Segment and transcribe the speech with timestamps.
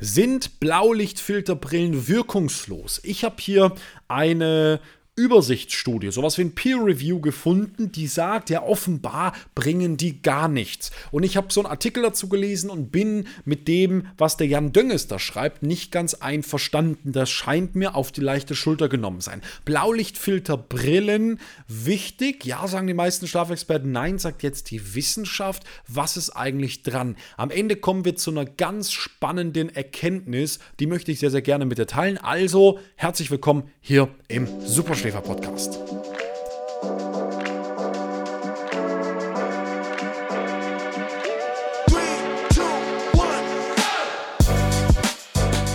[0.00, 3.00] Sind Blaulichtfilterbrillen wirkungslos?
[3.04, 3.74] Ich habe hier
[4.08, 4.80] eine
[5.20, 10.90] Übersichtsstudie, sowas wie ein Peer Review gefunden, die sagt, ja, offenbar bringen die gar nichts.
[11.10, 14.72] Und ich habe so einen Artikel dazu gelesen und bin mit dem, was der Jan
[14.72, 17.12] Dönges da schreibt, nicht ganz einverstanden.
[17.12, 19.42] Das scheint mir auf die leichte Schulter genommen sein.
[19.66, 22.46] Blaulichtfilterbrillen, wichtig.
[22.46, 23.92] Ja, sagen die meisten Schlafexperten.
[23.92, 25.64] Nein, sagt jetzt die Wissenschaft.
[25.86, 27.16] Was ist eigentlich dran?
[27.36, 30.60] Am Ende kommen wir zu einer ganz spannenden Erkenntnis.
[30.78, 32.16] Die möchte ich sehr, sehr gerne mit dir teilen.
[32.16, 35.00] Also, herzlich willkommen hier im Superschläfer.
[35.00, 35.78] Schläfer Podcast.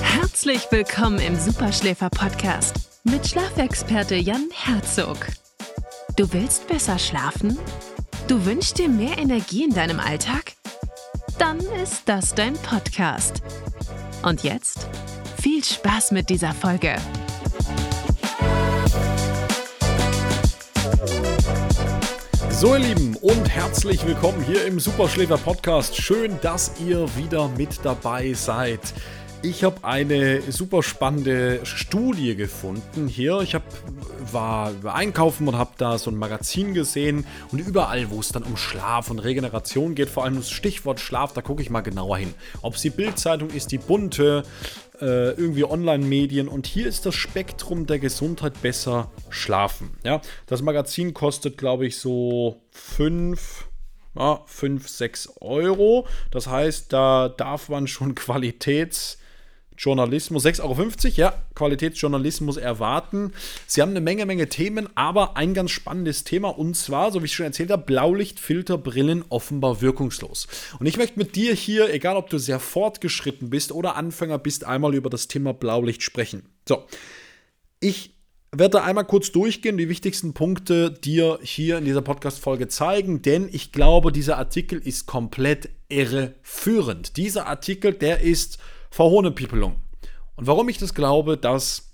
[0.04, 5.18] Herzlich willkommen im Superschläfer Podcast mit Schlafexperte Jan Herzog.
[6.16, 7.58] Du willst besser schlafen?
[8.28, 10.54] Du wünschst dir mehr Energie in deinem Alltag?
[11.40, 13.42] Dann ist das dein Podcast.
[14.24, 14.88] Und jetzt
[15.42, 16.96] viel Spaß mit dieser Folge.
[22.56, 26.02] So, ihr Lieben, und herzlich willkommen hier im Superschläfer Podcast.
[26.02, 28.80] Schön, dass ihr wieder mit dabei seid.
[29.42, 33.42] Ich habe eine super spannende Studie gefunden hier.
[33.42, 33.64] Ich hab,
[34.32, 38.56] war einkaufen und habe da so ein Magazin gesehen und überall, wo es dann um
[38.56, 42.34] Schlaf und Regeneration geht, vor allem das Stichwort Schlaf, da gucke ich mal genauer hin.
[42.62, 44.44] Ob es die Bildzeitung ist, die bunte,
[45.02, 46.48] äh, irgendwie Online-Medien.
[46.48, 49.98] Und hier ist das Spektrum der Gesundheit besser schlafen.
[50.04, 53.68] Ja, das Magazin kostet, glaube ich, so 5.
[54.18, 56.08] Ja, 5, 6 Euro.
[56.32, 59.18] Das heißt, da darf man schon Qualitäts-
[59.78, 63.34] Journalismus, 6,50 Euro, ja, Qualitätsjournalismus erwarten.
[63.68, 67.26] Sie haben eine Menge, Menge Themen, aber ein ganz spannendes Thema und zwar, so wie
[67.26, 70.48] ich schon erzählt habe, Blaulichtfilterbrillen offenbar wirkungslos.
[70.80, 74.64] Und ich möchte mit dir hier, egal ob du sehr fortgeschritten bist oder Anfänger bist,
[74.64, 76.44] einmal über das Thema Blaulicht sprechen.
[76.68, 76.86] So,
[77.80, 78.16] ich
[78.60, 83.72] werde einmal kurz durchgehen, die wichtigsten Punkte dir hier in dieser Podcast-Folge zeigen, denn ich
[83.72, 87.18] glaube, dieser Artikel ist komplett irreführend.
[87.18, 88.60] Dieser Artikel, der ist
[88.96, 89.76] Verhohnepiepelung.
[90.38, 91.92] Und warum ich das glaube, das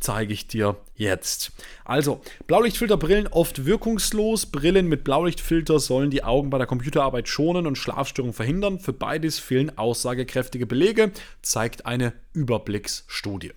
[0.00, 1.52] zeige ich dir jetzt.
[1.84, 4.46] Also, Blaulichtfilterbrillen oft wirkungslos.
[4.46, 8.78] Brillen mit Blaulichtfilter sollen die Augen bei der Computerarbeit schonen und Schlafstörungen verhindern.
[8.78, 11.12] Für beides fehlen aussagekräftige Belege,
[11.42, 13.52] zeigt eine Überblicksstudie.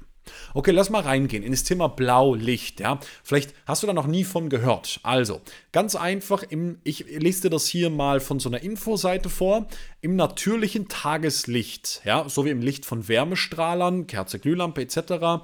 [0.53, 2.79] Okay, lass mal reingehen in das Thema Blaulicht.
[2.79, 2.99] Ja?
[3.23, 4.99] Vielleicht hast du da noch nie von gehört.
[5.03, 5.41] Also,
[5.71, 9.67] ganz einfach, im, ich lese dir das hier mal von so einer Infoseite vor.
[10.01, 15.43] Im natürlichen Tageslicht, ja, so wie im Licht von Wärmestrahlern, Kerze, Glühlampe etc.,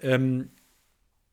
[0.00, 0.50] ähm,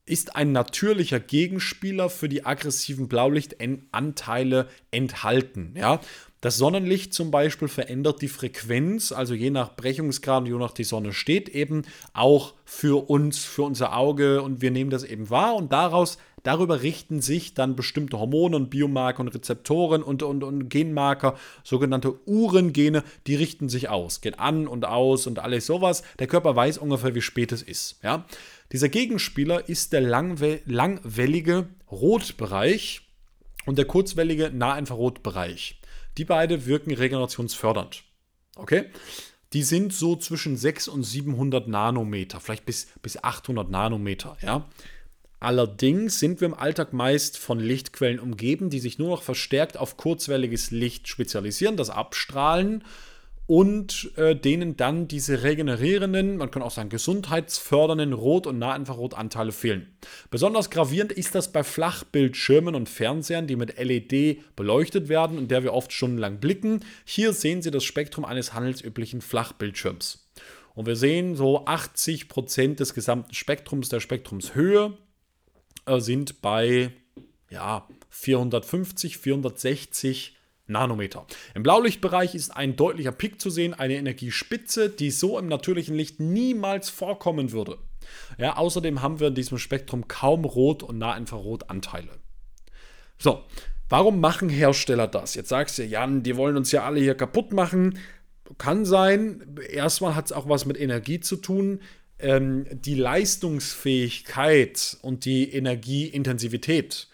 [0.06, 5.74] ist ein natürlicher Gegenspieler für die aggressiven Blaulichtanteile enthalten.
[5.78, 6.02] Ja?
[6.41, 11.14] Das Sonnenlicht zum Beispiel verändert die Frequenz, also je nach Brechungsgrad, je nach die Sonne
[11.14, 15.72] steht, eben auch für uns, für unser Auge und wir nehmen das eben wahr und
[15.72, 21.38] daraus, darüber richten sich dann bestimmte Hormone und Biomarker und Rezeptoren und, und, und Genmarker,
[21.64, 26.03] sogenannte Uhrengene, die richten sich aus, geht an und aus und alles sowas.
[26.20, 28.03] Der Körper weiß ungefähr, wie spät es ist.
[28.03, 28.25] Ja?
[28.73, 33.01] Dieser Gegenspieler ist der langwe langwellige Rotbereich
[33.67, 35.79] und der kurzwellige Nahinfrarotbereich.
[36.17, 38.03] Die beiden wirken regenerationsfördernd.
[38.56, 38.85] Okay?
[39.53, 44.67] Die sind so zwischen 600 und 700 Nanometer, vielleicht bis, bis 800 Nanometer, ja.
[45.40, 49.97] Allerdings sind wir im Alltag meist von Lichtquellen umgeben, die sich nur noch verstärkt auf
[49.97, 52.84] kurzwelliges Licht spezialisieren, das Abstrahlen
[53.46, 59.98] und äh, denen dann diese regenerierenden, man kann auch sagen gesundheitsfördernden Rot- und Nahinfrarotanteile fehlen.
[60.30, 65.64] Besonders gravierend ist das bei Flachbildschirmen und Fernsehern, die mit LED beleuchtet werden und der
[65.64, 66.86] wir oft stundenlang blicken.
[67.06, 70.30] Hier sehen Sie das Spektrum eines handelsüblichen Flachbildschirms.
[70.74, 74.98] Und wir sehen so 80 Prozent des gesamten Spektrums der Spektrumshöhe
[75.86, 76.92] äh, sind bei
[77.50, 80.38] ja, 450, 460
[80.68, 81.25] Nanometer.
[81.56, 86.19] Im Blaulichtbereich ist ein deutlicher Pik zu sehen, eine Energiespitze, die so im natürlichen Licht
[86.19, 87.78] niemals vorkommen würde.
[88.38, 92.20] Ja, außerdem haben wir in diesem Spektrum kaum Rot- und Nahinfrarotanteile.
[93.17, 93.43] So,
[93.90, 95.35] warum machen Hersteller das?
[95.35, 97.99] Jetzt sagst du, Jan, die wollen uns ja alle hier kaputt machen.
[98.58, 99.58] Kann sein.
[99.70, 101.79] Erstmal hat es auch was mit Energie zu tun.
[102.20, 107.08] Ähm, die Leistungsfähigkeit und die Energieintensivität,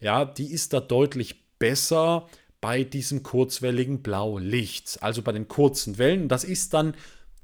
[0.00, 2.28] ja, die ist da deutlich besser
[2.60, 6.28] bei diesem kurzwelligen Blaulicht, also bei den kurzen Wellen.
[6.28, 6.94] Das ist dann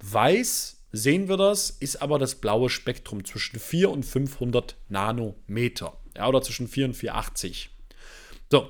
[0.00, 5.96] weiß, sehen wir das, ist aber das blaue Spektrum zwischen 4 und 500 Nanometer.
[6.16, 7.70] Ja, oder zwischen 4 und 480.
[8.50, 8.68] So,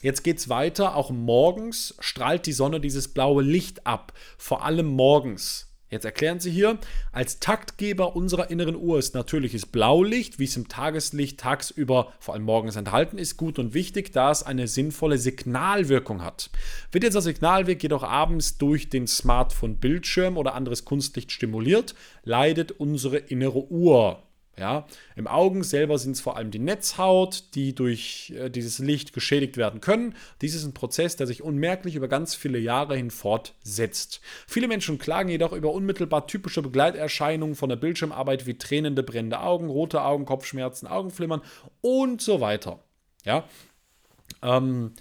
[0.00, 0.96] jetzt geht es weiter.
[0.96, 4.12] Auch morgens strahlt die Sonne dieses blaue Licht ab.
[4.38, 5.71] Vor allem morgens.
[5.92, 6.78] Jetzt erklären sie hier,
[7.12, 12.44] als Taktgeber unserer inneren Uhr ist natürliches Blaulicht, wie es im Tageslicht tagsüber, vor allem
[12.44, 16.48] morgens enthalten ist, gut und wichtig, da es eine sinnvolle Signalwirkung hat.
[16.92, 23.70] Wird das Signalweg jedoch abends durch den Smartphone-Bildschirm oder anderes Kunstlicht stimuliert, leidet unsere innere
[23.70, 24.22] Uhr.
[24.58, 29.14] Ja, Im Augen selber sind es vor allem die Netzhaut, die durch äh, dieses Licht
[29.14, 30.14] geschädigt werden können.
[30.42, 34.20] Dies ist ein Prozess, der sich unmerklich über ganz viele Jahre hin fortsetzt.
[34.46, 39.70] Viele Menschen klagen jedoch über unmittelbar typische Begleiterscheinungen von der Bildschirmarbeit wie tränende, brennende Augen,
[39.70, 41.40] rote Augen, Kopfschmerzen, Augenflimmern
[41.80, 42.80] und so weiter.
[43.24, 43.44] Ja,
[44.42, 44.92] ähm,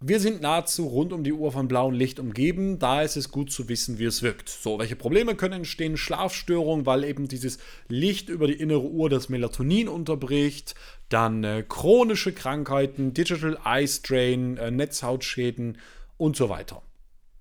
[0.00, 3.50] wir sind nahezu rund um die Uhr von blauem Licht umgeben, da ist es gut
[3.50, 4.48] zu wissen, wie es wirkt.
[4.50, 5.96] So, welche Probleme können entstehen?
[5.96, 7.58] Schlafstörungen, weil eben dieses
[7.88, 10.74] Licht über die innere Uhr das Melatonin unterbricht,
[11.08, 15.78] dann äh, chronische Krankheiten, Digital Eye Strain, äh, Netzhautschäden
[16.18, 16.82] und so weiter.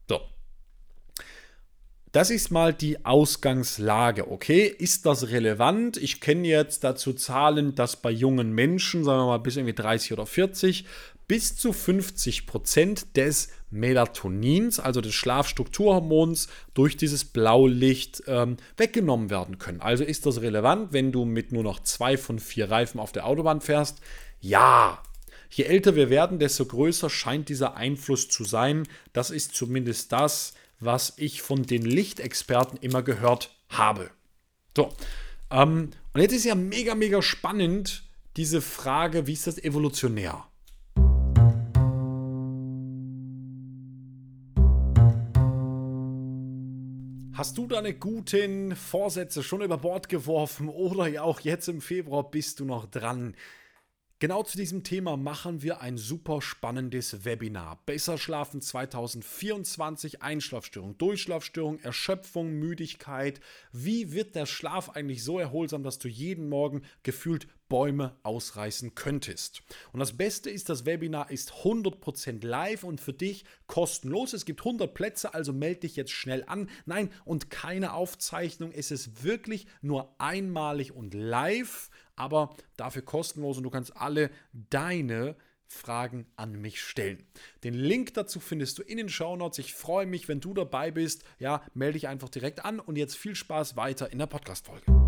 [0.07, 0.21] So.
[2.13, 4.31] Das ist mal die Ausgangslage.
[4.31, 5.97] Okay, ist das relevant?
[5.97, 10.13] Ich kenne jetzt dazu Zahlen, dass bei jungen Menschen, sagen wir mal bis irgendwie 30
[10.13, 10.85] oder 40,
[11.27, 19.57] bis zu 50 Prozent des Melatonins, also des Schlafstrukturhormons, durch dieses Blaulicht ähm, weggenommen werden
[19.57, 19.81] können.
[19.81, 23.25] Also ist das relevant, wenn du mit nur noch zwei von vier Reifen auf der
[23.25, 23.99] Autobahn fährst?
[24.39, 25.01] Ja.
[25.49, 28.87] Je älter wir werden, desto größer scheint dieser Einfluss zu sein.
[29.13, 34.09] Das ist zumindest das, was ich von den Lichtexperten immer gehört habe.
[34.75, 34.93] So.
[35.51, 38.03] Ähm, und jetzt ist ja mega, mega spannend
[38.37, 40.45] diese Frage, wie ist das evolutionär?
[47.45, 52.31] Hast du deine guten Vorsätze schon über Bord geworfen oder ja auch jetzt im Februar
[52.31, 53.35] bist du noch dran?
[54.17, 57.83] Genau zu diesem Thema machen wir ein super spannendes Webinar.
[57.85, 63.41] Besser schlafen 2024, Einschlafstörung, Durchschlafstörung, Erschöpfung, Müdigkeit.
[63.71, 69.61] Wie wird der Schlaf eigentlich so erholsam, dass du jeden Morgen gefühlt Bäume ausreißen könntest?
[69.91, 74.31] Und das Beste ist, das Webinar ist 100% live und für dich kostenlos.
[74.31, 76.69] Es gibt 100 Plätze, also melde dich jetzt schnell an.
[76.85, 78.71] Nein, und keine Aufzeichnung.
[78.71, 85.35] Es ist wirklich nur einmalig und live aber dafür kostenlos und du kannst alle deine
[85.67, 87.27] Fragen an mich stellen.
[87.65, 89.59] Den Link dazu findest du in den Shownotes.
[89.59, 91.25] Ich freue mich, wenn du dabei bist.
[91.39, 95.04] Ja, melde dich einfach direkt an und jetzt viel Spaß weiter in der Podcast-Folge.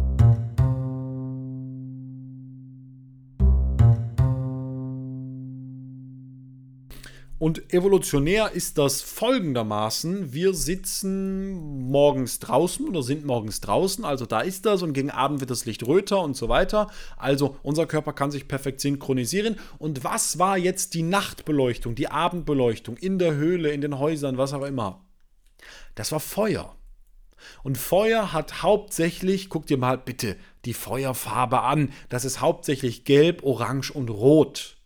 [7.40, 14.42] Und evolutionär ist das folgendermaßen: Wir sitzen morgens draußen oder sind morgens draußen, also da
[14.42, 16.90] ist das und gegen Abend wird das Licht röter und so weiter.
[17.16, 19.58] Also unser Körper kann sich perfekt synchronisieren.
[19.78, 24.54] Und was war jetzt die Nachtbeleuchtung, die Abendbeleuchtung in der Höhle, in den Häusern, was
[24.54, 25.06] auch immer?
[25.94, 26.76] Das war Feuer.
[27.64, 33.44] Und Feuer hat hauptsächlich, guck dir mal bitte die Feuerfarbe an, das ist hauptsächlich gelb,
[33.44, 34.78] orange und rot.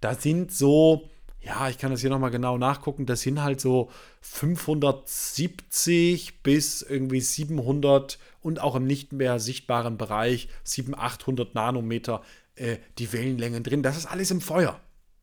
[0.00, 1.08] Da sind so
[1.44, 3.90] ja, ich kann das hier nochmal genau nachgucken, das sind halt so
[4.22, 12.22] 570 bis irgendwie 700 und auch im nicht mehr sichtbaren Bereich 700, 800 Nanometer
[12.56, 13.82] äh, die Wellenlängen drin.
[13.82, 14.80] Das ist alles im Feuer.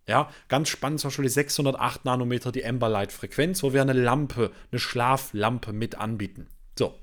[0.08, 4.80] Ja, ganz spannend zum Beispiel die 608 Nanometer, die Amberlight-Frequenz, wo wir eine Lampe, eine
[4.80, 6.48] Schlaflampe mit anbieten.
[6.78, 6.96] So.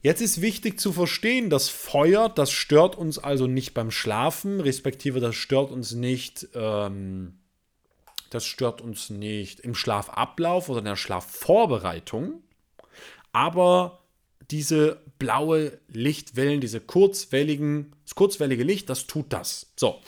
[0.00, 5.20] Jetzt ist wichtig zu verstehen, das Feuer, das stört uns also nicht beim Schlafen, respektive
[5.20, 7.37] das stört uns nicht ähm,
[8.30, 12.42] das stört uns nicht im Schlafablauf oder in der Schlafvorbereitung.
[13.32, 14.00] Aber
[14.50, 19.72] diese blaue Lichtwellen, diese kurzwelligen, das kurzwellige Licht, das tut das.
[19.76, 20.00] So.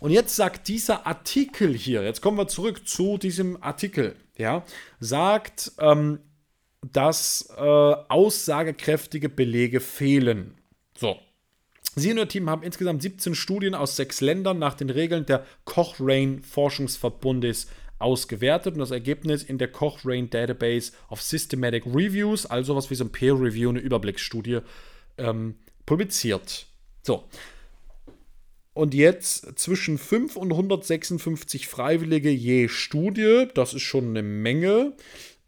[0.00, 4.64] Und jetzt sagt dieser Artikel hier, jetzt kommen wir zurück zu diesem Artikel, ja,
[4.98, 6.18] sagt, ähm,
[6.90, 10.58] dass äh, aussagekräftige Belege fehlen.
[10.98, 11.20] So,
[11.94, 15.44] Sie und Ihr Team haben insgesamt 17 Studien aus sechs Ländern nach den Regeln der
[15.64, 17.66] Cochrane Forschungsverbundes
[17.98, 23.04] ausgewertet und das Ergebnis in der Cochrane Database of Systematic Reviews, also was wie so
[23.04, 24.60] ein Peer Review, eine Überblicksstudie,
[25.18, 25.56] ähm,
[25.86, 26.66] publiziert.
[27.02, 27.24] So.
[28.74, 34.94] Und jetzt zwischen 5 und 156 Freiwillige je Studie, das ist schon eine Menge.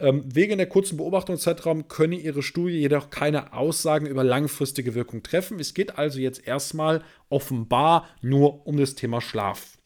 [0.00, 5.60] Ähm, wegen der kurzen Beobachtungszeitraum könne Ihre Studie jedoch keine Aussagen über langfristige Wirkung treffen.
[5.60, 9.78] Es geht also jetzt erstmal offenbar nur um das Thema Schlaf.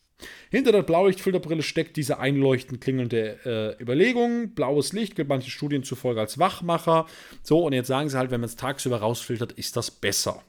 [0.50, 4.54] Hinter der Blaulichtfilterbrille steckt diese einleuchtend klingelnde äh, Überlegung.
[4.54, 7.06] Blaues Licht gilt manchen Studien zufolge als Wachmacher.
[7.42, 10.42] So, und jetzt sagen sie halt, wenn man es tagsüber rausfiltert, ist das besser.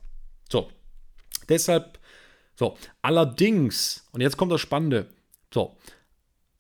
[0.50, 0.70] So,
[1.50, 2.00] deshalb,
[2.56, 5.10] so, allerdings, und jetzt kommt das Spannende,
[5.54, 5.78] so,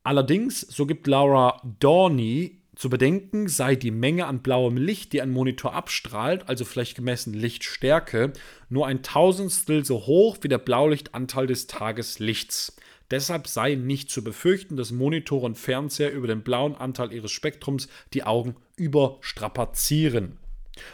[0.03, 5.31] allerdings, so gibt Laura Dorney Zu bedenken sei die Menge an blauem Licht, die ein
[5.31, 8.31] Monitor abstrahlt, also vielleicht gemessen Lichtstärke,
[8.69, 12.77] nur ein Tausendstel so hoch wie der Blaulichtanteil des Tageslichts.
[13.11, 17.89] Deshalb sei nicht zu befürchten, dass Monitore und Fernseher über den blauen Anteil ihres Spektrums
[18.13, 20.37] die Augen überstrapazieren.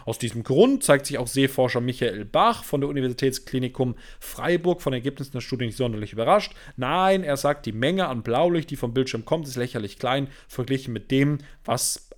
[0.05, 5.33] Aus diesem Grund zeigt sich auch Seeforscher Michael Bach von der Universitätsklinikum Freiburg von Ergebnissen
[5.33, 6.53] der Studie nicht sonderlich überrascht.
[6.77, 10.93] Nein, er sagt, die Menge an Blaulicht, die vom Bildschirm kommt, ist lächerlich klein verglichen
[10.93, 12.09] mit dem, was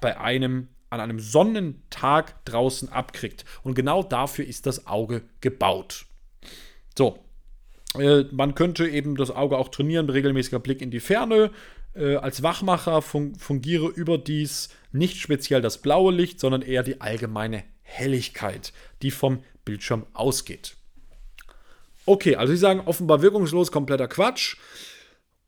[0.00, 3.44] bei einem an einem Sonnentag draußen abkriegt.
[3.62, 6.06] Und genau dafür ist das Auge gebaut.
[6.96, 7.18] So,
[7.98, 11.50] äh, man könnte eben das Auge auch trainieren, regelmäßiger Blick in die Ferne.
[11.96, 17.64] Äh, als Wachmacher fun fungiere überdies nicht speziell das blaue Licht, sondern eher die allgemeine
[17.82, 18.72] Helligkeit,
[19.02, 20.76] die vom Bildschirm ausgeht.
[22.04, 24.56] Okay, also Sie sagen offenbar wirkungslos, kompletter Quatsch.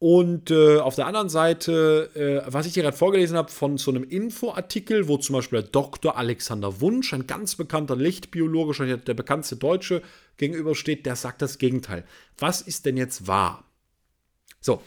[0.00, 2.10] Und äh, auf der anderen Seite,
[2.46, 5.70] äh, was ich hier gerade vorgelesen habe, von so einem Infoartikel, wo zum Beispiel der
[5.70, 6.16] Dr.
[6.16, 10.02] Alexander Wunsch, ein ganz bekannter Lichtbiologe, schon der bekannteste Deutsche,
[10.36, 12.04] gegenübersteht, der sagt das Gegenteil.
[12.38, 13.64] Was ist denn jetzt wahr?
[14.60, 14.82] So,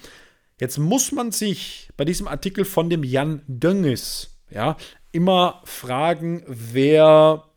[0.62, 4.78] jetzt muss man sich bei diesem Artikel von dem Jan Dönges ja,
[5.12, 7.50] immer fragen, wer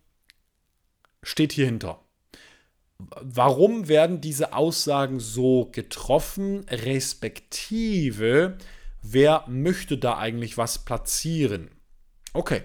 [1.23, 2.01] steht hier hinter?
[2.99, 8.57] Warum werden diese Aussagen so getroffen, respektive
[9.03, 11.71] wer möchte da eigentlich was platzieren?
[12.33, 12.63] Okay.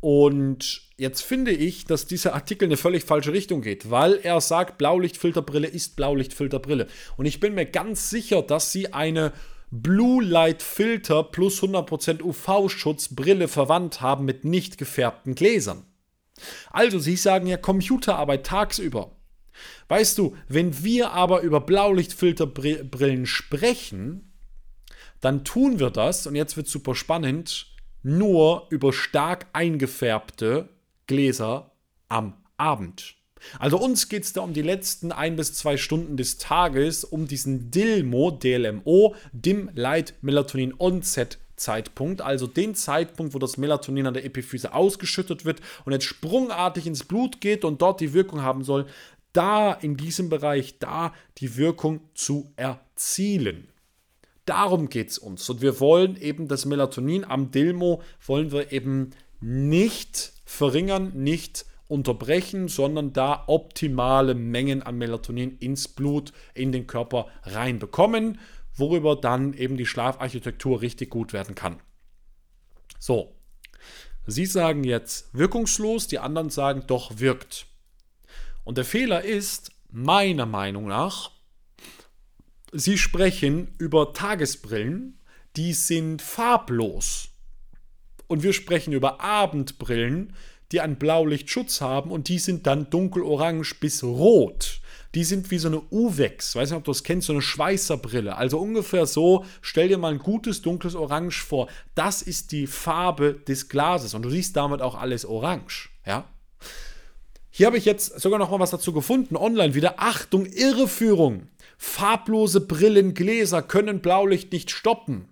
[0.00, 4.40] Und jetzt finde ich, dass dieser Artikel in eine völlig falsche Richtung geht, weil er
[4.40, 6.86] sagt, Blaulichtfilterbrille ist Blaulichtfilterbrille.
[7.16, 9.32] Und ich bin mir ganz sicher, dass sie eine
[9.70, 15.84] Blue Light Filter plus 100% UV-Schutzbrille verwandt haben mit nicht gefärbten Gläsern.
[16.70, 19.16] Also, Sie sagen ja Computerarbeit tagsüber.
[19.88, 24.32] Weißt du, wenn wir aber über Blaulichtfilterbrillen sprechen,
[25.20, 30.68] dann tun wir das, und jetzt wird super spannend, nur über stark eingefärbte
[31.06, 31.72] Gläser
[32.08, 33.16] am Abend.
[33.58, 37.26] Also uns geht es da um die letzten ein bis zwei Stunden des Tages, um
[37.28, 44.14] diesen DILMO, DLMO, Dim Light Melatonin Onset Zeitpunkt, also den Zeitpunkt, wo das Melatonin an
[44.14, 48.64] der Epiphyse ausgeschüttet wird und jetzt sprungartig ins Blut geht und dort die Wirkung haben
[48.64, 48.86] soll,
[49.32, 53.68] da in diesem Bereich, da die Wirkung zu erzielen.
[54.46, 55.48] Darum geht es uns.
[55.48, 62.68] Und wir wollen eben das Melatonin am Dilmo, wollen wir eben nicht verringern, nicht unterbrechen,
[62.68, 68.38] sondern da optimale Mengen an Melatonin ins Blut, in den Körper reinbekommen,
[68.74, 71.80] worüber dann eben die Schlafarchitektur richtig gut werden kann.
[72.98, 73.34] So,
[74.26, 77.66] Sie sagen jetzt wirkungslos, die anderen sagen doch wirkt.
[78.64, 81.30] Und der Fehler ist, meiner Meinung nach,
[82.72, 85.20] Sie sprechen über Tagesbrillen,
[85.56, 87.28] die sind farblos.
[88.26, 90.32] Und wir sprechen über Abendbrillen,
[90.72, 94.80] die einen Blaulichtschutz haben und die sind dann dunkelorange bis rot.
[95.14, 98.36] Die sind wie so eine Uvex, weiß nicht, ob du das kennst, so eine Schweißerbrille.
[98.36, 101.68] Also ungefähr so, stell dir mal ein gutes dunkles Orange vor.
[101.94, 106.28] Das ist die Farbe des Glases und du siehst damit auch alles orange, ja?
[107.56, 109.94] Hier habe ich jetzt sogar noch mal was dazu gefunden, online wieder.
[109.98, 111.46] Achtung, Irreführung.
[111.78, 115.28] Farblose Brillengläser können Blaulicht nicht stoppen.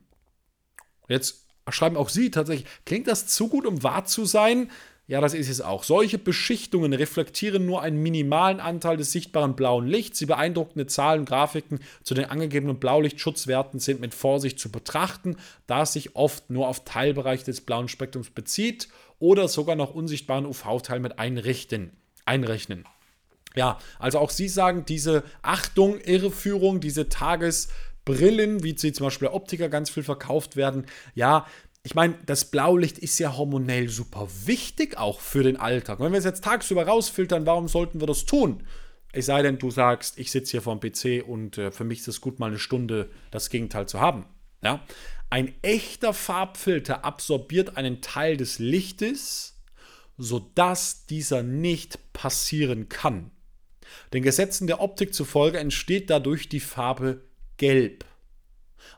[1.09, 4.71] Jetzt schreiben auch Sie tatsächlich, klingt das zu gut, um wahr zu sein?
[5.09, 5.83] Ja, das ist es auch.
[5.83, 10.21] Solche Beschichtungen reflektieren nur einen minimalen Anteil des sichtbaren blauen Lichts.
[10.21, 15.83] Die beeindruckende Zahlen und Grafiken zu den angegebenen Blaulichtschutzwerten sind mit Vorsicht zu betrachten, da
[15.83, 18.88] es sich oft nur auf Teilbereiche des blauen Spektrums bezieht
[19.19, 21.90] oder sogar noch unsichtbaren UV-Teil mit einrichten,
[22.25, 22.85] einrechnen.
[23.54, 27.09] Ja, also auch Sie sagen, diese Achtung, Irreführung, diese
[28.04, 31.47] Tagesbrillen, wie sie zum Beispiel bei Optiker ganz viel verkauft werden, ja,
[31.85, 35.99] ich meine, das Blaulicht ist ja hormonell super wichtig auch für den Alltag.
[35.99, 38.62] wenn wir es jetzt tagsüber rausfiltern, warum sollten wir das tun?
[39.12, 42.00] Es sei denn, du sagst, ich sitze hier vor dem PC und äh, für mich
[42.00, 44.26] ist es gut, mal eine Stunde das Gegenteil zu haben.
[44.62, 44.85] Ja?
[45.28, 49.61] Ein echter Farbfilter absorbiert einen Teil des Lichtes,
[50.16, 53.32] sodass dieser nicht passieren kann.
[54.12, 57.23] Den Gesetzen der Optik zufolge entsteht dadurch die Farbe
[57.56, 58.04] Gelb.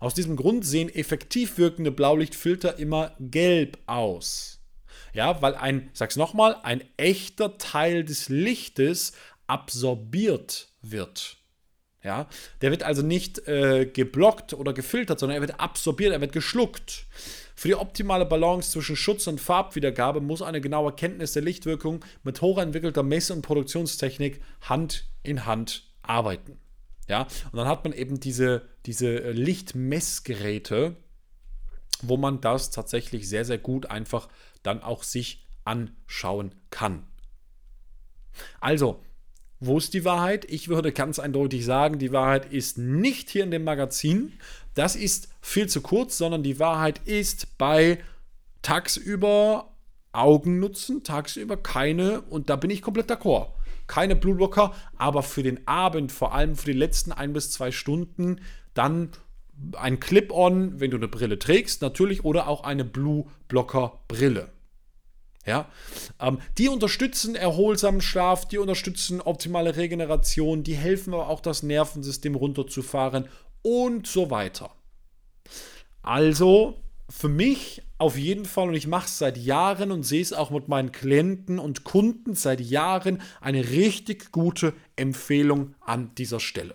[0.01, 4.61] Aus diesem Grund sehen effektiv wirkende Blaulichtfilter immer gelb aus.
[5.13, 9.13] Ja, weil ein, sag's nochmal, ein echter Teil des Lichtes
[9.47, 11.39] absorbiert wird.
[12.03, 12.29] Ja,
[12.61, 17.07] der wird also nicht äh, geblockt oder gefiltert, sondern er wird absorbiert, er wird geschluckt.
[17.55, 22.43] Für die optimale Balance zwischen Schutz und Farbwiedergabe muss eine genaue Kenntnis der Lichtwirkung mit
[22.43, 26.59] hochentwickelter Mess- und Produktionstechnik Hand in Hand arbeiten.
[27.09, 30.97] Ja, und dann hat man eben diese, diese äh, Lichtmessgeräte,
[32.03, 34.29] wo man das tatsächlich sehr, sehr gut einfach
[34.63, 37.07] dann auch sich anschauen kann.
[38.61, 39.03] Also,
[39.61, 40.45] wo ist die Wahrheit?
[40.51, 44.33] Ich würde ganz eindeutig sagen, die Wahrheit ist nicht hier in dem Magazin.
[44.75, 47.99] Das ist viel zu kurz, sondern die Wahrheit ist bei
[48.63, 49.71] tagsüber
[50.13, 53.54] Augen nutzen, tagsüber keine, und da bin ich komplett d'accord.
[53.87, 58.41] Keine Blueblocker, aber für den Abend, vor allem für die letzten ein bis zwei Stunden,
[58.73, 59.11] dann
[59.77, 64.51] ein Clip-On, wenn du eine Brille trägst, natürlich, oder auch eine Blue-Blocker-Brille.
[65.47, 65.69] Ja,
[66.21, 72.35] ähm, die unterstützen erholsamen Schlaf, die unterstützen optimale Regeneration, die helfen aber auch das Nervensystem
[72.35, 73.29] runterzufahren
[73.61, 74.71] und so weiter.
[76.03, 80.33] Also für mich auf jeden Fall, und ich mache es seit Jahren und sehe es
[80.33, 86.75] auch mit meinen Klienten und Kunden seit Jahren, eine richtig gute Empfehlung an dieser Stelle.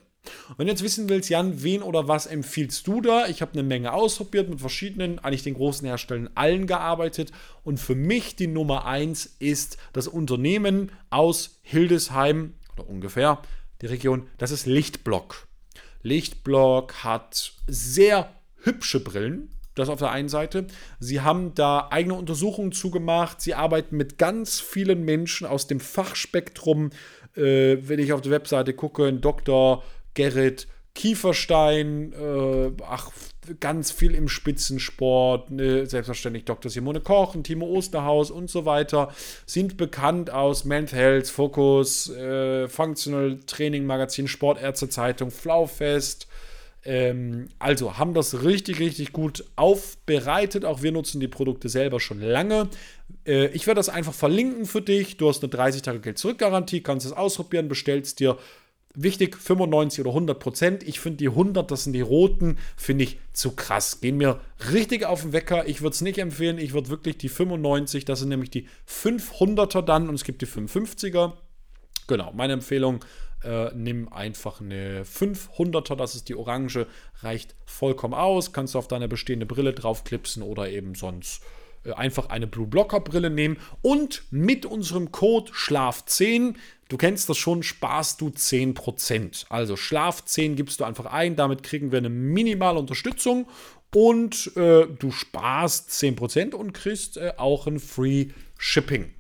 [0.57, 3.27] Wenn du jetzt wissen willst, Jan, wen oder was empfiehlst du da?
[3.27, 7.31] Ich habe eine Menge ausprobiert, mit verschiedenen, eigentlich den großen Herstellern allen gearbeitet.
[7.63, 13.41] Und für mich die Nummer eins ist das Unternehmen aus Hildesheim oder ungefähr
[13.81, 14.27] die Region.
[14.38, 15.48] Das ist Lichtblock.
[16.03, 19.50] Lichtblock hat sehr hübsche Brillen.
[19.76, 20.68] Das auf der einen Seite.
[21.00, 23.42] Sie haben da eigene Untersuchungen zugemacht.
[23.42, 26.90] Sie arbeiten mit ganz vielen Menschen aus dem Fachspektrum.
[27.36, 29.84] Äh, wenn ich auf die Webseite gucke, Dr.
[30.14, 33.12] Gerrit Kieferstein, äh, ach,
[33.60, 36.70] ganz viel im Spitzensport, ne, selbstverständlich Dr.
[36.70, 39.14] Simone Koch, Timo Osterhaus und so weiter,
[39.46, 46.28] sind bekannt aus Men's Health, Focus, äh, Functional Training Magazin, Sportärzte Zeitung, Flaufest.
[46.89, 50.65] Ähm, also haben das richtig, richtig gut aufbereitet.
[50.65, 52.67] Auch wir nutzen die Produkte selber schon lange.
[53.27, 55.17] Äh, ich werde das einfach verlinken für dich.
[55.17, 58.39] Du hast eine 30 Tage Geld-Zurück-Garantie, kannst es ausprobieren, bestellst dir
[58.96, 60.84] Wichtig, 95 oder 100 Prozent.
[60.84, 64.01] Ich finde die 100, das sind die roten, finde ich zu krass.
[64.01, 64.41] Gehen mir
[64.74, 65.67] richtig auf den Wecker.
[65.67, 66.58] Ich würde es nicht empfehlen.
[66.58, 70.48] Ich würde wirklich die 95, das sind nämlich die 500er dann und es gibt die
[70.48, 71.34] 55er.
[72.07, 73.05] Genau, meine Empfehlung,
[73.44, 76.88] äh, nimm einfach eine 500er, das ist die orange,
[77.22, 78.54] reicht vollkommen aus.
[78.54, 81.42] Kannst du auf deine bestehende Brille draufklipsen oder eben sonst
[81.86, 86.56] äh, einfach eine Blue Blocker Brille nehmen und mit unserem Code SCHLAF10
[86.90, 89.46] Du kennst das schon, sparst du 10%.
[89.50, 93.48] Also Schlaf 10 gibst du einfach ein, damit kriegen wir eine minimale Unterstützung
[93.94, 99.14] und äh, du sparst 10% und kriegst äh, auch ein Free Shipping.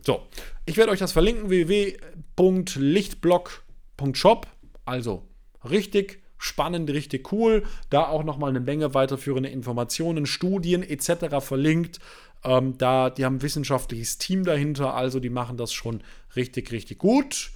[0.00, 0.26] So,
[0.66, 4.46] ich werde euch das verlinken, www.lichtblock.shop.
[4.84, 5.22] Also
[5.68, 7.64] richtig spannend, richtig cool.
[7.90, 11.40] Da auch nochmal eine Menge weiterführende Informationen, Studien etc.
[11.40, 11.98] verlinkt.
[12.44, 16.02] Ähm, da, die haben ein wissenschaftliches Team dahinter, also die machen das schon
[16.36, 17.50] richtig, richtig gut.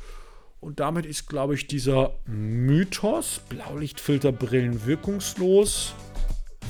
[0.60, 5.94] Und damit ist, glaube ich, dieser Mythos, Blaulichtfilterbrillen wirkungslos,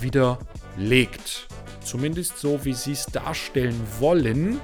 [0.00, 1.48] widerlegt.
[1.84, 4.60] Zumindest so, wie sie es darstellen wollen.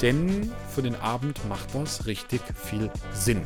[0.00, 3.42] Denn für den Abend macht das richtig viel Sinn.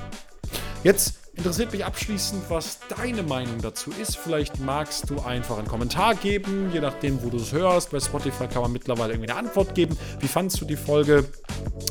[0.84, 4.16] Jetzt Interessiert mich abschließend, was deine Meinung dazu ist.
[4.16, 7.92] Vielleicht magst du einfach einen Kommentar geben, je nachdem, wo du es hörst.
[7.92, 9.96] Bei Spotify kann man mittlerweile irgendwie eine Antwort geben.
[10.18, 11.24] Wie fandest du die Folge?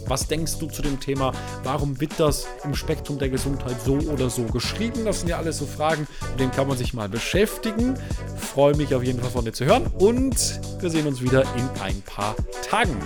[0.05, 1.31] Was denkst du zu dem Thema?
[1.63, 5.05] Warum wird das im Spektrum der Gesundheit so oder so geschrieben?
[5.05, 7.97] Das sind ja alles so Fragen, mit denen kann man sich mal beschäftigen.
[8.37, 11.81] freue mich auf jeden Fall von dir zu hören und wir sehen uns wieder in
[11.81, 12.35] ein paar
[12.69, 12.97] Tagen.